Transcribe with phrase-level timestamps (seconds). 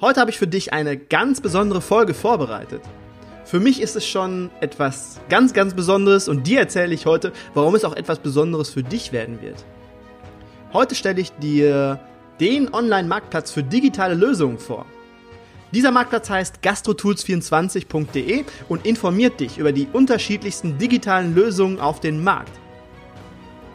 [0.00, 2.82] Heute habe ich für dich eine ganz besondere Folge vorbereitet.
[3.44, 7.74] Für mich ist es schon etwas ganz, ganz Besonderes und dir erzähle ich heute, warum
[7.74, 9.64] es auch etwas Besonderes für dich werden wird.
[10.72, 11.98] Heute stelle ich dir
[12.38, 14.86] den Online-Marktplatz für digitale Lösungen vor.
[15.72, 22.52] Dieser Marktplatz heißt gastrotools24.de und informiert dich über die unterschiedlichsten digitalen Lösungen auf den Markt.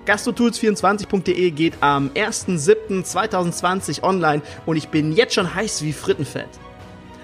[0.05, 6.49] Gastrotools24.de geht am 1.7.2020 online und ich bin jetzt schon heiß wie Frittenfett.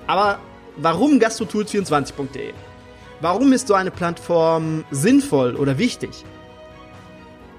[0.08, 0.40] Aber
[0.78, 2.54] warum Gastrotools24.de?
[3.22, 6.24] Warum ist so eine Plattform sinnvoll oder wichtig?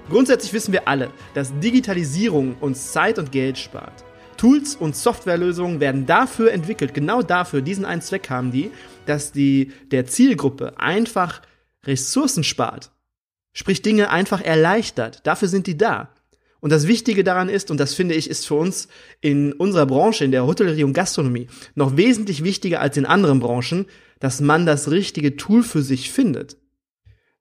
[0.09, 4.03] Grundsätzlich wissen wir alle, dass Digitalisierung uns Zeit und Geld spart.
[4.37, 8.71] Tools und Softwarelösungen werden dafür entwickelt, genau dafür, diesen einen Zweck haben die,
[9.05, 11.43] dass die der Zielgruppe einfach
[11.85, 12.91] Ressourcen spart
[13.53, 15.25] Sprich Dinge einfach erleichtert.
[15.25, 16.13] Dafür sind die da.
[16.61, 18.87] Und das Wichtige daran ist, und das finde ich, ist für uns
[19.19, 23.87] in unserer Branche, in der Hotellerie und Gastronomie, noch wesentlich wichtiger als in anderen Branchen,
[24.19, 26.57] dass man das richtige Tool für sich findet.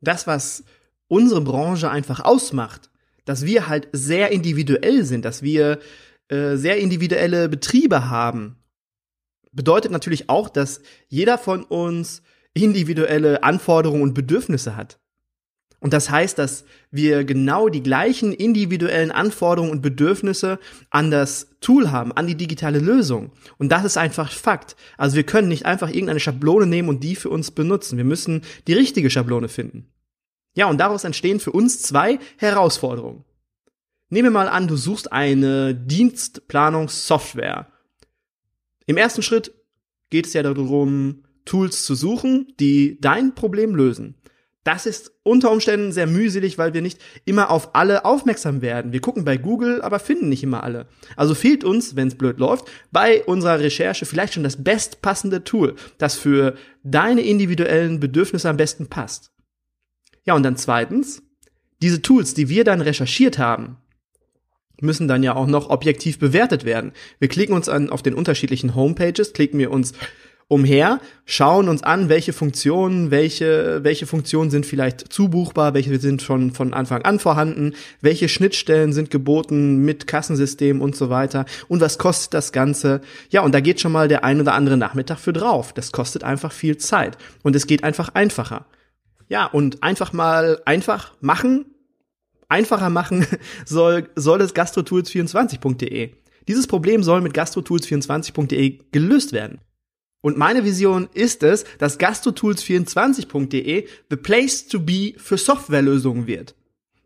[0.01, 0.65] Das, was
[1.07, 2.91] unsere Branche einfach ausmacht,
[3.27, 5.81] dass wir halt sehr individuell sind, dass wir
[6.29, 8.57] äh, sehr individuelle Betriebe haben,
[9.53, 12.23] bedeutet natürlich auch, dass jeder von uns
[12.55, 14.99] individuelle Anforderungen und Bedürfnisse hat.
[15.81, 20.59] Und das heißt, dass wir genau die gleichen individuellen Anforderungen und Bedürfnisse
[20.91, 23.33] an das Tool haben, an die digitale Lösung.
[23.57, 24.77] Und das ist einfach Fakt.
[24.99, 27.97] Also wir können nicht einfach irgendeine Schablone nehmen und die für uns benutzen.
[27.97, 29.87] Wir müssen die richtige Schablone finden.
[30.55, 33.25] Ja, und daraus entstehen für uns zwei Herausforderungen.
[34.11, 37.69] Nehmen wir mal an, du suchst eine Dienstplanungssoftware.
[38.87, 39.55] Im ersten Schritt
[40.11, 44.17] geht es ja darum, Tools zu suchen, die dein Problem lösen.
[44.63, 48.93] Das ist unter Umständen sehr mühselig, weil wir nicht immer auf alle aufmerksam werden.
[48.93, 50.87] Wir gucken bei Google, aber finden nicht immer alle.
[51.17, 55.77] Also fehlt uns, wenn es blöd läuft, bei unserer Recherche vielleicht schon das bestpassende Tool,
[55.97, 59.33] das für deine individuellen Bedürfnisse am besten passt.
[60.27, 61.23] Ja, und dann zweitens,
[61.81, 63.79] diese Tools, die wir dann recherchiert haben,
[64.83, 66.93] müssen dann ja auch noch objektiv bewertet werden.
[67.19, 69.93] Wir klicken uns an auf den unterschiedlichen Homepages, klicken wir uns
[70.51, 76.51] umher, schauen uns an, welche Funktionen, welche, welche Funktionen sind vielleicht zubuchbar, welche sind schon
[76.51, 81.99] von Anfang an vorhanden, welche Schnittstellen sind geboten mit Kassensystem und so weiter und was
[81.99, 83.01] kostet das Ganze.
[83.31, 85.73] Ja, und da geht schon mal der ein oder andere Nachmittag für drauf.
[85.73, 88.67] Das kostet einfach viel Zeit und es geht einfach einfacher.
[89.29, 91.67] Ja, und einfach mal einfach machen,
[92.49, 93.25] einfacher machen
[93.65, 96.11] soll, soll es gastrotools24.de.
[96.49, 99.61] Dieses Problem soll mit gastrotools24.de gelöst werden.
[100.23, 106.55] Und meine Vision ist es, dass gastrotools24.de the place to be für Softwarelösungen wird.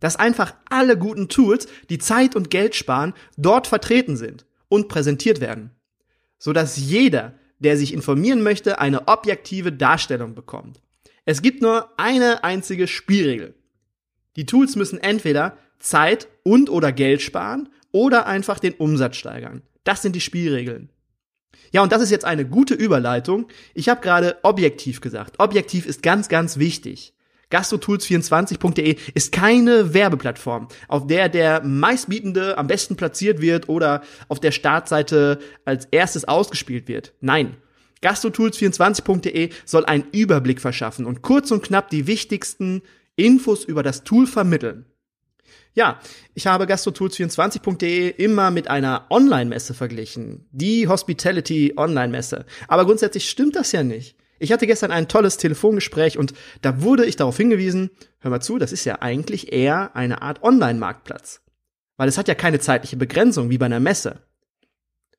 [0.00, 5.40] Dass einfach alle guten Tools, die Zeit und Geld sparen, dort vertreten sind und präsentiert
[5.40, 5.70] werden.
[6.38, 10.80] Sodass jeder, der sich informieren möchte, eine objektive Darstellung bekommt.
[11.24, 13.54] Es gibt nur eine einzige Spielregel.
[14.36, 19.62] Die Tools müssen entweder Zeit und oder Geld sparen oder einfach den Umsatz steigern.
[19.84, 20.90] Das sind die Spielregeln.
[21.74, 23.48] Ja, und das ist jetzt eine gute Überleitung.
[23.74, 25.40] Ich habe gerade objektiv gesagt.
[25.40, 27.14] Objektiv ist ganz, ganz wichtig.
[27.50, 34.52] Gastrotools24.de ist keine Werbeplattform, auf der der meistbietende am besten platziert wird oder auf der
[34.52, 37.12] Startseite als erstes ausgespielt wird.
[37.20, 37.56] Nein.
[38.04, 42.82] Gastrotools24.de soll einen Überblick verschaffen und kurz und knapp die wichtigsten
[43.16, 44.86] Infos über das Tool vermitteln.
[45.74, 45.98] Ja,
[46.34, 50.46] ich habe gastrotools24.de immer mit einer Online-Messe verglichen.
[50.52, 52.46] Die Hospitality Online-Messe.
[52.68, 54.16] Aber grundsätzlich stimmt das ja nicht.
[54.38, 56.32] Ich hatte gestern ein tolles Telefongespräch und
[56.62, 57.90] da wurde ich darauf hingewiesen,
[58.20, 61.40] hör mal zu, das ist ja eigentlich eher eine Art Online-Marktplatz.
[61.96, 64.22] Weil es hat ja keine zeitliche Begrenzung wie bei einer Messe.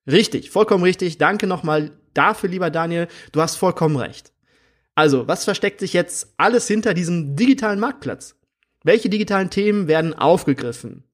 [0.07, 1.17] Richtig, vollkommen richtig.
[1.17, 3.07] Danke nochmal dafür, lieber Daniel.
[3.31, 4.31] Du hast vollkommen recht.
[4.93, 8.35] Also, was versteckt sich jetzt alles hinter diesem digitalen Marktplatz?
[8.85, 11.05] Welche digitalen Themen werden aufgegriffen?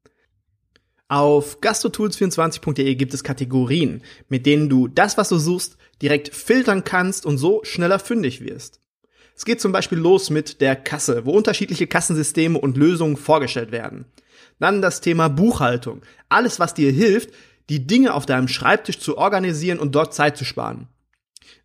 [1.08, 7.26] Auf gastrotools24.de gibt es Kategorien, mit denen du das, was du suchst, direkt filtern kannst
[7.26, 8.82] und so schneller fündig wirst.
[9.38, 14.04] Es geht zum Beispiel los mit der Kasse, wo unterschiedliche Kassensysteme und Lösungen vorgestellt werden.
[14.60, 16.02] Dann das Thema Buchhaltung.
[16.28, 17.30] Alles, was dir hilft,
[17.70, 20.90] die Dinge auf deinem Schreibtisch zu organisieren und dort Zeit zu sparen.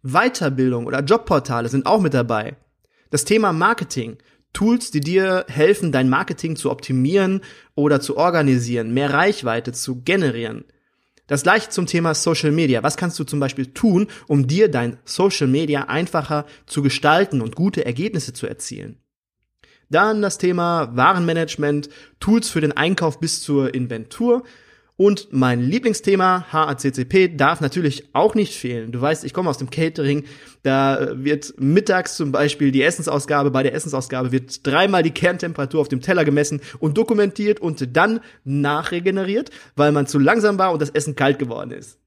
[0.04, 2.54] Weiterbildung oder Jobportale sind auch mit dabei.
[3.10, 4.18] Das Thema Marketing.
[4.56, 7.42] Tools, die dir helfen, dein Marketing zu optimieren
[7.74, 10.64] oder zu organisieren, mehr Reichweite zu generieren.
[11.26, 12.82] Das gleiche zum Thema Social Media.
[12.82, 17.54] Was kannst du zum Beispiel tun, um dir dein Social Media einfacher zu gestalten und
[17.54, 18.96] gute Ergebnisse zu erzielen?
[19.90, 24.42] Dann das Thema Warenmanagement, Tools für den Einkauf bis zur Inventur.
[24.98, 28.92] Und mein Lieblingsthema, HACCP, darf natürlich auch nicht fehlen.
[28.92, 30.24] Du weißt, ich komme aus dem Catering.
[30.62, 35.88] Da wird mittags zum Beispiel die Essensausgabe, bei der Essensausgabe wird dreimal die Kerntemperatur auf
[35.88, 40.90] dem Teller gemessen und dokumentiert und dann nachregeneriert, weil man zu langsam war und das
[40.90, 41.98] Essen kalt geworden ist.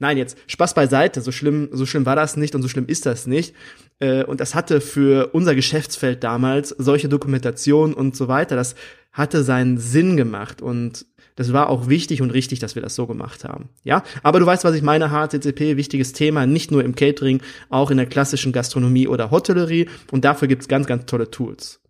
[0.00, 1.20] Nein, jetzt Spaß beiseite.
[1.20, 3.54] So schlimm, so schlimm war das nicht und so schlimm ist das nicht.
[4.00, 8.56] Äh, und das hatte für unser Geschäftsfeld damals solche Dokumentation und so weiter.
[8.56, 8.74] Das
[9.12, 11.06] hatte seinen Sinn gemacht und
[11.36, 13.70] das war auch wichtig und richtig, dass wir das so gemacht haben.
[13.84, 15.10] Ja, aber du weißt, was ich meine.
[15.10, 19.88] HCCP, wichtiges Thema, nicht nur im Catering, auch in der klassischen Gastronomie oder Hotellerie.
[20.10, 21.82] Und dafür gibt's ganz, ganz tolle Tools.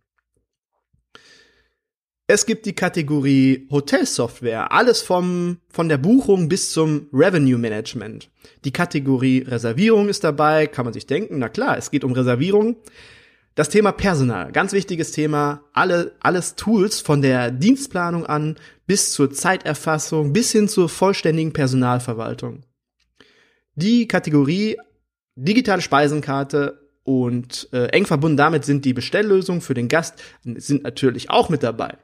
[2.29, 8.31] Es gibt die Kategorie Hotelsoftware, alles vom, von der Buchung bis zum Revenue Management.
[8.65, 12.77] Die Kategorie Reservierung ist dabei, kann man sich denken, na klar, es geht um Reservierung.
[13.55, 15.63] Das Thema Personal, ganz wichtiges Thema.
[15.75, 18.57] Alle, alles Tools von der Dienstplanung an
[18.87, 22.63] bis zur Zeiterfassung bis hin zur vollständigen Personalverwaltung.
[23.75, 24.79] Die Kategorie
[25.35, 31.29] digitale Speisenkarte und äh, eng verbunden damit sind die Bestelllösungen für den Gast sind natürlich
[31.29, 31.97] auch mit dabei.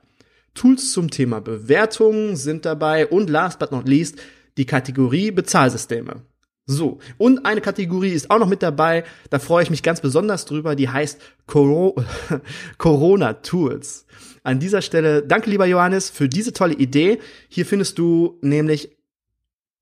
[0.54, 4.18] Tools zum Thema Bewertung sind dabei und last but not least
[4.58, 6.22] die Kategorie Bezahlsysteme.
[6.70, 10.44] So, und eine Kategorie ist auch noch mit dabei, da freue ich mich ganz besonders
[10.44, 14.04] drüber, die heißt Corona Tools.
[14.42, 17.20] An dieser Stelle danke lieber Johannes für diese tolle Idee.
[17.48, 18.98] Hier findest du nämlich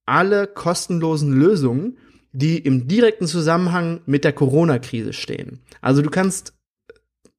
[0.06, 1.98] alle kostenlosen Lösungen,
[2.30, 5.58] die im direkten Zusammenhang mit der Corona-Krise stehen.
[5.80, 6.54] Also du kannst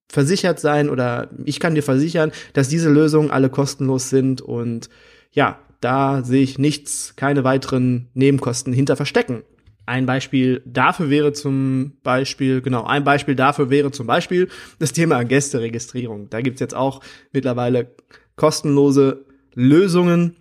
[0.10, 4.90] versichert sein oder ich kann dir versichern, dass diese Lösungen alle kostenlos sind und
[5.32, 9.44] ja, da sehe ich nichts, keine weiteren Nebenkosten hinter verstecken.
[9.86, 15.24] Ein Beispiel dafür wäre zum Beispiel, genau, ein Beispiel dafür wäre zum Beispiel das Thema
[15.24, 16.30] Gästeregistrierung.
[16.30, 17.02] Da gibt's jetzt auch
[17.32, 17.96] mittlerweile
[18.36, 20.36] kostenlose Lösungen,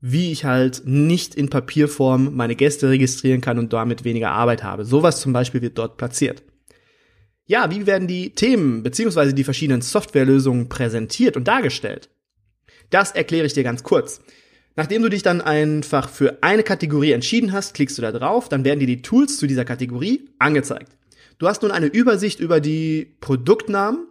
[0.00, 4.84] wie ich halt nicht in Papierform meine Gäste registrieren kann und damit weniger Arbeit habe.
[4.84, 6.42] Sowas zum Beispiel wird dort platziert.
[7.44, 12.08] Ja, wie werden die Themen beziehungsweise die verschiedenen Softwarelösungen präsentiert und dargestellt?
[12.90, 14.20] Das erkläre ich dir ganz kurz.
[14.76, 18.64] Nachdem du dich dann einfach für eine Kategorie entschieden hast, klickst du da drauf, dann
[18.64, 20.96] werden dir die Tools zu dieser Kategorie angezeigt.
[21.38, 24.06] Du hast nun eine Übersicht über die Produktnamen,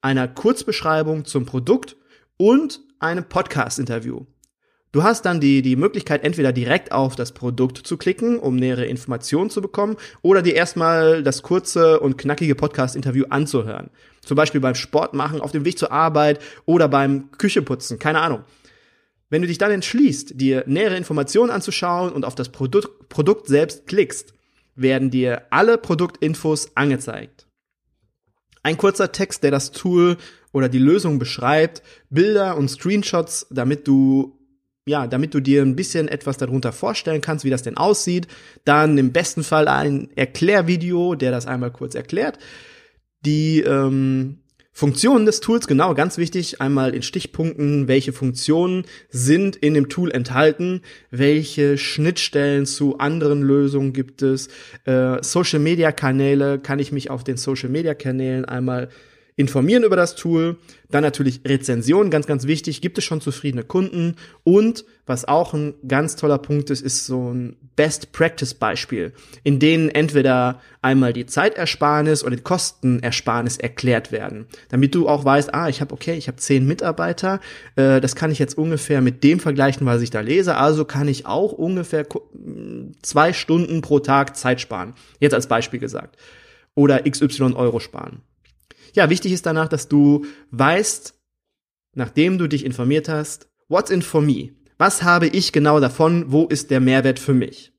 [0.00, 1.96] einer Kurzbeschreibung zum Produkt
[2.36, 4.26] und einem Podcast-Interview.
[4.92, 8.86] Du hast dann die, die Möglichkeit, entweder direkt auf das Produkt zu klicken, um nähere
[8.86, 13.90] Informationen zu bekommen, oder dir erstmal das kurze und knackige Podcast-Interview anzuhören.
[14.22, 18.44] Zum Beispiel beim Sport machen, auf dem Weg zur Arbeit oder beim Kücheputzen, keine Ahnung.
[19.28, 23.86] Wenn du dich dann entschließt, dir nähere Informationen anzuschauen und auf das Produkt, Produkt selbst
[23.86, 24.34] klickst,
[24.76, 27.46] werden dir alle Produktinfos angezeigt.
[28.62, 30.16] Ein kurzer Text, der das Tool
[30.52, 34.36] oder die Lösung beschreibt, Bilder und Screenshots, damit du
[34.88, 38.28] ja, damit du dir ein bisschen etwas darunter vorstellen kannst, wie das denn aussieht.
[38.64, 42.38] Dann im besten Fall ein Erklärvideo, der das einmal kurz erklärt.
[43.22, 44.38] Die ähm,
[44.78, 50.10] Funktionen des Tools, genau, ganz wichtig, einmal in Stichpunkten, welche Funktionen sind in dem Tool
[50.10, 54.48] enthalten, welche Schnittstellen zu anderen Lösungen gibt es,
[54.84, 58.90] äh, Social Media Kanäle, kann ich mich auf den Social Media Kanälen einmal
[59.36, 60.56] informieren über das Tool,
[60.90, 65.74] dann natürlich Rezensionen, ganz, ganz wichtig, gibt es schon zufriedene Kunden und was auch ein
[65.86, 69.12] ganz toller Punkt ist, ist so ein Best Practice Beispiel,
[69.44, 75.52] in denen entweder einmal die Zeitersparnis oder die Kostenersparnis erklärt werden, damit du auch weißt,
[75.52, 77.40] ah, ich habe okay, ich habe zehn Mitarbeiter,
[77.76, 81.08] äh, das kann ich jetzt ungefähr mit dem vergleichen, was ich da lese, also kann
[81.08, 82.06] ich auch ungefähr
[83.02, 84.94] zwei Stunden pro Tag Zeit sparen.
[85.20, 86.16] Jetzt als Beispiel gesagt.
[86.74, 88.22] Oder XY Euro sparen.
[88.96, 91.12] Ja, wichtig ist danach, dass du weißt,
[91.92, 94.54] nachdem du dich informiert hast, what's in for me?
[94.78, 96.32] Was habe ich genau davon?
[96.32, 97.74] Wo ist der Mehrwert für mich?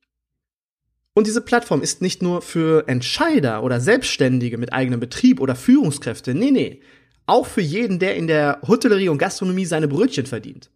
[1.16, 6.36] Und diese Plattform ist nicht nur für Entscheider oder Selbstständige mit eigenem Betrieb oder Führungskräfte.
[6.36, 6.82] Nee, nee.
[7.26, 10.70] Auch für jeden, der in der Hotellerie und Gastronomie seine Brötchen verdient.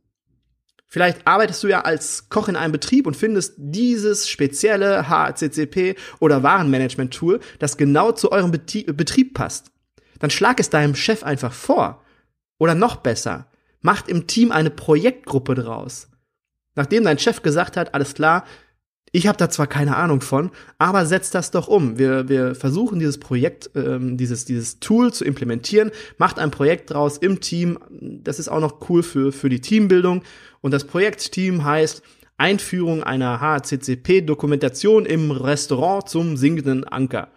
[0.88, 6.42] Vielleicht arbeitest du ja als Koch in einem Betrieb und findest dieses spezielle HACCP oder
[6.42, 9.72] Warenmanagement-Tool, das genau zu eurem Betrieb passt.
[10.22, 12.02] Dann schlag es deinem Chef einfach vor.
[12.60, 13.48] Oder noch besser,
[13.82, 16.10] macht im Team eine Projektgruppe draus.
[16.76, 18.46] Nachdem dein Chef gesagt hat, alles klar,
[19.12, 21.98] ich habe da zwar keine Ahnung von, aber setzt das doch um.
[21.98, 27.18] Wir, wir versuchen dieses Projekt, ähm, dieses, dieses Tool zu implementieren, macht ein Projekt draus
[27.18, 27.78] im Team.
[27.90, 30.22] Das ist auch noch cool für, für die Teambildung.
[30.62, 32.04] Und das Projektteam heißt
[32.38, 37.30] Einführung einer HCCP-Dokumentation im Restaurant zum singenden Anker.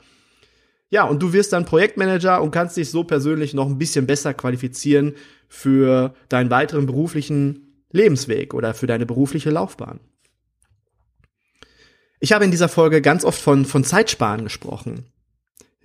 [0.95, 4.33] Ja, und du wirst dann Projektmanager und kannst dich so persönlich noch ein bisschen besser
[4.33, 5.17] qualifizieren
[5.49, 9.99] für deinen weiteren beruflichen Lebensweg oder für deine berufliche Laufbahn.
[12.21, 15.07] Ich habe in dieser Folge ganz oft von, von Zeitsparen gesprochen.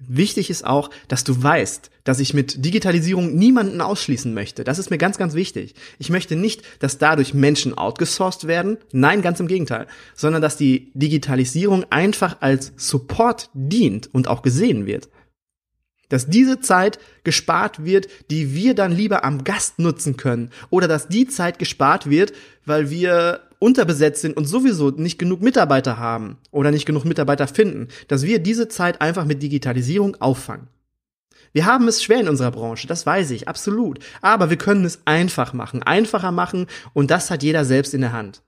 [0.07, 4.63] Wichtig ist auch, dass du weißt, dass ich mit Digitalisierung niemanden ausschließen möchte.
[4.63, 5.75] Das ist mir ganz, ganz wichtig.
[5.99, 8.77] Ich möchte nicht, dass dadurch Menschen outgesourced werden.
[8.91, 9.87] Nein, ganz im Gegenteil.
[10.15, 15.09] Sondern dass die Digitalisierung einfach als Support dient und auch gesehen wird.
[16.07, 20.49] Dass diese Zeit gespart wird, die wir dann lieber am Gast nutzen können.
[20.69, 22.33] Oder dass die Zeit gespart wird,
[22.65, 27.89] weil wir unterbesetzt sind und sowieso nicht genug Mitarbeiter haben oder nicht genug Mitarbeiter finden,
[28.07, 30.67] dass wir diese Zeit einfach mit Digitalisierung auffangen.
[31.51, 33.99] Wir haben es schwer in unserer Branche, das weiß ich, absolut.
[34.21, 38.13] Aber wir können es einfach machen, einfacher machen und das hat jeder selbst in der
[38.13, 38.43] Hand.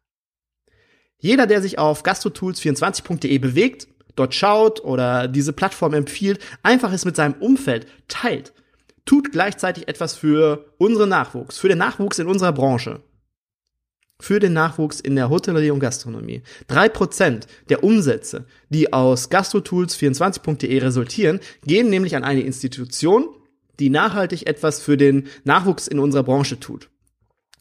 [1.17, 7.15] Jeder, der sich auf gastrotools24.de bewegt, dort schaut oder diese Plattform empfiehlt, einfach es mit
[7.15, 8.53] seinem Umfeld teilt,
[9.05, 13.01] tut gleichzeitig etwas für unseren Nachwuchs, für den Nachwuchs in unserer Branche
[14.21, 16.41] für den Nachwuchs in der Hotellerie und Gastronomie.
[16.67, 23.27] Drei Prozent der Umsätze, die aus gastrotools24.de resultieren, gehen nämlich an eine Institution,
[23.79, 26.89] die nachhaltig etwas für den Nachwuchs in unserer Branche tut.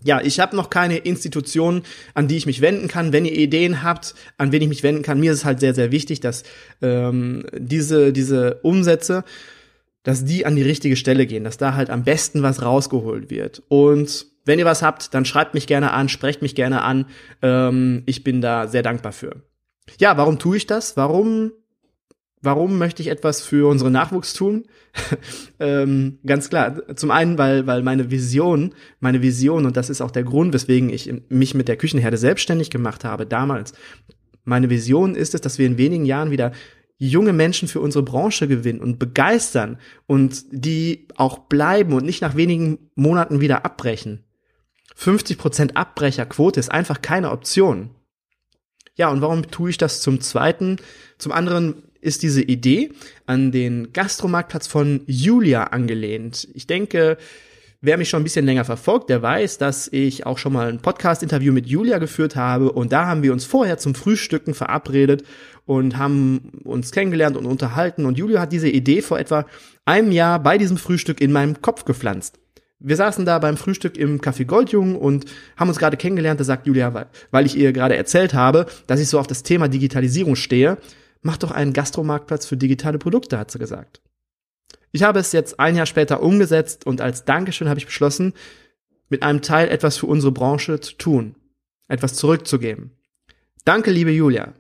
[0.03, 1.83] Ja, ich habe noch keine Institution,
[2.15, 3.13] an die ich mich wenden kann.
[3.13, 5.75] Wenn ihr Ideen habt, an wen ich mich wenden kann, mir ist es halt sehr,
[5.75, 6.43] sehr wichtig, dass
[6.81, 9.25] ähm, diese, diese Umsätze,
[10.03, 13.63] dass die an die richtige Stelle gehen, dass da halt am besten was rausgeholt wird.
[13.69, 17.07] Und wenn ihr was habt, dann schreibt mich gerne an, sprecht mich gerne an.
[17.41, 19.45] Ähm, ich bin da sehr dankbar für.
[20.01, 20.97] Ja, warum tue ich das?
[20.97, 21.53] Warum,
[22.43, 24.65] warum möchte ich etwas für unseren Nachwuchs tun?
[25.61, 26.97] ähm, ganz klar.
[26.97, 30.91] Zum einen, weil, weil meine Vision, meine Vision, und das ist auch der Grund, weswegen
[30.91, 33.73] ich mich mit der Küchenherde selbstständig gemacht habe damals.
[34.43, 36.51] Meine Vision ist es, dass wir in wenigen Jahren wieder
[36.99, 39.79] junge Menschen für unsere Branche gewinnen und begeistern
[40.09, 44.25] und die auch bleiben und nicht nach wenigen Monaten wieder abbrechen.
[45.01, 47.91] 50% Abbrecherquote ist einfach keine Option.
[48.97, 50.77] Ja, und warum tue ich das zum Zweiten?
[51.17, 52.93] Zum anderen ist diese Idee
[53.27, 56.49] an den Gastromarktplatz von Julia angelehnt.
[56.55, 57.17] Ich denke,
[57.81, 60.81] wer mich schon ein bisschen länger verfolgt, der weiß, dass ich auch schon mal ein
[60.81, 65.25] Podcast-Interview mit Julia geführt habe und da haben wir uns vorher zum Frühstücken verabredet
[65.65, 69.47] und haben uns kennengelernt und unterhalten und Julia hat diese Idee vor etwa
[69.85, 72.40] einem Jahr bei diesem Frühstück in meinem Kopf gepflanzt.
[72.83, 76.41] Wir saßen da beim Frühstück im Café Goldjungen und haben uns gerade kennengelernt.
[76.41, 79.69] Da sagt Julia, weil, ich ihr gerade erzählt habe, dass ich so auf das Thema
[79.69, 80.79] Digitalisierung stehe,
[81.21, 84.01] mach doch einen Gastromarktplatz für digitale Produkte, hat sie gesagt.
[84.93, 88.33] Ich habe es jetzt ein Jahr später umgesetzt und als Dankeschön habe ich beschlossen,
[89.11, 91.37] mit einem Teil etwas für unsere Branche zu tun,
[91.87, 92.93] etwas zurückzugeben.
[93.65, 94.55] Danke, liebe Julia.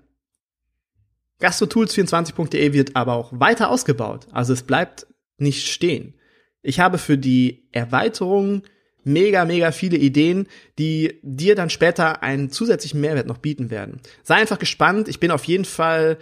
[1.41, 5.07] GastroTools24.de wird aber auch weiter ausgebaut, also es bleibt
[5.39, 6.15] nicht stehen.
[6.63, 8.63] Ich habe für die Erweiterung
[9.05, 10.47] mega, mega viele Ideen,
[10.79, 14.01] die dir dann später einen zusätzlichen Mehrwert noch bieten werden.
[14.23, 15.09] Sei einfach gespannt.
[15.09, 16.19] Ich bin auf jeden Fall,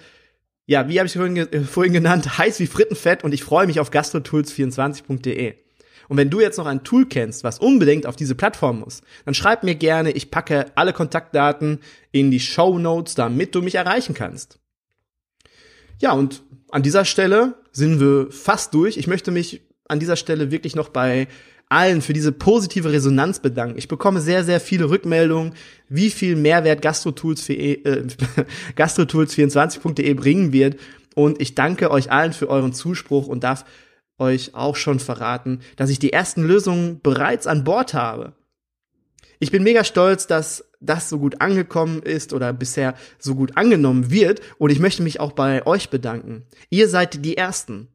[0.66, 3.80] ja, wie habe ich vorhin, äh, vorhin genannt, heiß wie Frittenfett und ich freue mich
[3.80, 5.54] auf gastrotools24.de.
[6.09, 9.35] Und wenn du jetzt noch ein Tool kennst, was unbedingt auf diese Plattform muss, dann
[9.35, 10.11] schreib mir gerne.
[10.12, 11.80] Ich packe alle Kontaktdaten
[12.12, 14.59] in die Show Notes, damit du mich erreichen kannst.
[15.99, 18.97] Ja, und an dieser Stelle sind wir fast durch.
[18.97, 21.28] Ich möchte mich an dieser Stelle wirklich noch bei
[21.68, 23.78] allen für diese positive Resonanz bedanken.
[23.78, 25.54] Ich bekomme sehr, sehr viele Rückmeldungen,
[25.88, 28.07] wie viel Mehrwert GastroTools, für, äh,
[28.76, 30.78] GastroTools24.de bringen wird.
[31.14, 33.64] Und ich danke euch allen für euren Zuspruch und darf
[34.18, 38.35] euch auch schon verraten, dass ich die ersten Lösungen bereits an Bord habe.
[39.40, 44.11] Ich bin mega stolz, dass das so gut angekommen ist oder bisher so gut angenommen
[44.11, 46.45] wird und ich möchte mich auch bei euch bedanken.
[46.71, 47.88] Ihr seid die Ersten.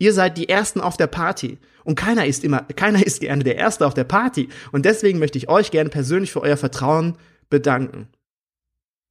[0.00, 1.58] Ihr seid die Ersten auf der Party.
[1.84, 4.48] Und keiner ist immer, keiner ist gerne der Erste auf der Party.
[4.72, 7.16] Und deswegen möchte ich euch gerne persönlich für euer Vertrauen
[7.50, 8.08] bedanken.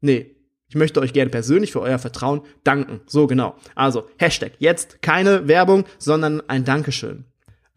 [0.02, 0.36] Nee,
[0.68, 3.02] ich möchte euch gerne persönlich für euer Vertrauen danken.
[3.06, 3.56] So genau.
[3.76, 4.54] Also, Hashtag.
[4.58, 7.26] Jetzt keine Werbung, sondern ein Dankeschön.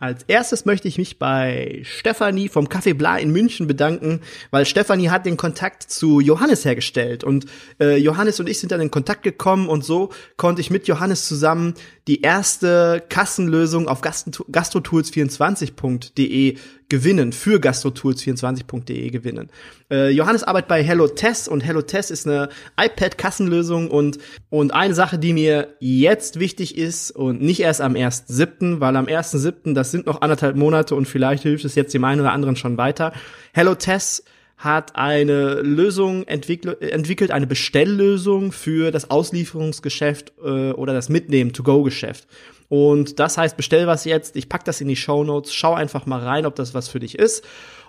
[0.03, 5.11] Als erstes möchte ich mich bei Stefanie vom Café Bla in München bedanken, weil Stefanie
[5.11, 7.23] hat den Kontakt zu Johannes hergestellt.
[7.23, 7.47] Und
[7.79, 11.29] äh, Johannes und ich sind dann in Kontakt gekommen und so konnte ich mit Johannes
[11.29, 11.75] zusammen
[12.09, 16.57] die erste Kassenlösung auf gastrotools24.de
[16.93, 19.49] gewinnen, für gastrotools24.de gewinnen.
[19.91, 24.19] Äh, Johannes arbeitet bei Hello Test und Hello Test ist eine iPad-Kassenlösung und,
[24.51, 29.07] und eine Sache, die mir jetzt wichtig ist und nicht erst am 1.7., weil am
[29.07, 32.57] 1.7., das sind noch anderthalb Monate und vielleicht hilft es jetzt dem einen oder anderen
[32.57, 33.15] schon weiter.
[33.55, 34.25] Hello Test
[34.59, 42.29] hat eine Lösung entwickelt, entwickelt eine Bestelllösung für das Auslieferungsgeschäft äh, oder das Mitnehmen-to-go-Geschäft.
[42.73, 46.07] Und das heißt, bestell was jetzt, ich pack das in die Show Notes, schau einfach
[46.07, 47.45] mal rein, ob das was für dich ist.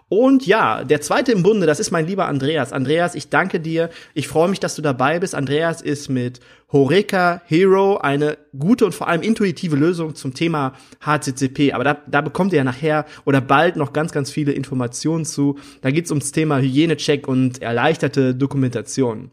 [0.09, 2.73] Und ja, der zweite im Bunde, das ist mein lieber Andreas.
[2.73, 3.89] Andreas, ich danke dir.
[4.13, 5.35] Ich freue mich, dass du dabei bist.
[5.35, 11.71] Andreas ist mit Horeca Hero eine gute und vor allem intuitive Lösung zum Thema HCCP.
[11.71, 15.57] Aber da, da bekommt ihr ja nachher oder bald noch ganz, ganz viele Informationen zu.
[15.79, 19.31] Da geht's ums Thema Hygienecheck und erleichterte Dokumentation.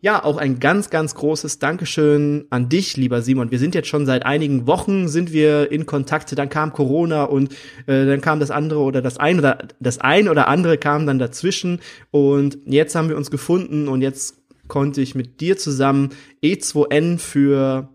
[0.00, 3.50] Ja, auch ein ganz, ganz großes Dankeschön an dich, lieber Simon.
[3.50, 6.38] Wir sind jetzt schon seit einigen Wochen sind wir in Kontakt.
[6.38, 7.52] Dann kam Corona und
[7.86, 11.18] äh, dann kam das andere oder das ein oder das ein oder andere kam dann
[11.18, 11.80] dazwischen
[12.12, 14.36] und jetzt haben wir uns gefunden und jetzt
[14.68, 16.10] konnte ich mit dir zusammen
[16.44, 17.88] E2N für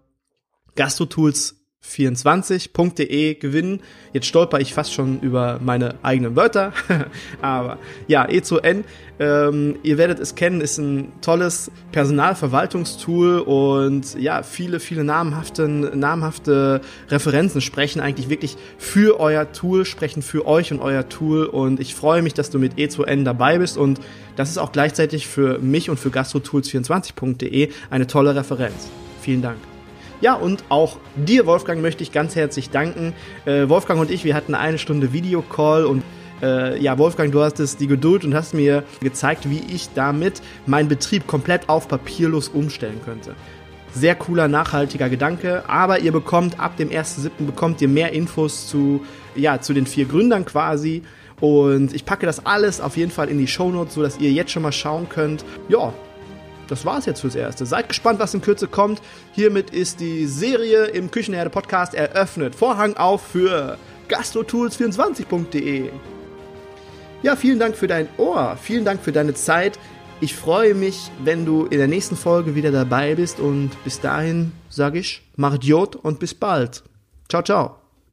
[0.76, 3.82] Gastrotools 24.de gewinnen.
[4.14, 6.74] Jetzt stolper ich fast schon über meine eigenen Wörter.
[7.42, 8.84] Aber ja, E2N,
[9.20, 16.82] ähm, ihr werdet es kennen, ist ein tolles Personalverwaltungstool und ja, viele, viele namhafte, namhafte
[17.10, 21.96] Referenzen sprechen eigentlich wirklich für euer Tool, sprechen für euch und euer Tool und ich
[21.96, 24.00] freue mich, dass du mit E2N dabei bist und
[24.36, 28.90] das ist auch gleichzeitig für mich und für gastrotools24.de eine tolle Referenz.
[29.22, 29.73] Vielen Dank.
[30.22, 33.14] Ja, und auch dir, Wolfgang, möchte ich ganz herzlich danken.
[33.46, 36.04] Äh, Wolfgang und ich, wir hatten eine Stunde Videocall und
[36.42, 40.42] äh, ja, Wolfgang, du hast es die Geduld und hast mir gezeigt, wie ich damit
[40.66, 43.36] meinen Betrieb komplett auf papierlos umstellen könnte.
[43.94, 47.46] Sehr cooler, nachhaltiger Gedanke, aber ihr bekommt ab dem 1.7.
[47.46, 49.02] bekommt ihr mehr Infos zu,
[49.36, 51.04] ja, zu den vier Gründern quasi.
[51.40, 54.64] Und ich packe das alles auf jeden Fall in die Shownotes, sodass ihr jetzt schon
[54.64, 55.46] mal schauen könnt.
[55.70, 55.94] Ja,
[56.68, 57.66] das war's jetzt fürs Erste.
[57.66, 59.02] Seid gespannt, was in Kürze kommt.
[59.34, 62.56] Hiermit ist die Serie im Küchenherde Podcast eröffnet.
[62.56, 63.78] Vorhang auf für
[64.10, 65.90] gastrotools24.de.
[67.22, 68.58] Ja, vielen Dank für dein Ohr.
[68.62, 69.80] Vielen Dank für deine Zeit.
[70.20, 74.52] Ich freue mich, wenn du in der nächsten Folge wieder dabei bist und bis dahin
[74.70, 76.84] sage ich, mach Idiot und bis bald.
[77.30, 77.83] Ciao, ciao.